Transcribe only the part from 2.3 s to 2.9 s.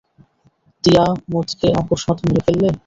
ফেললে?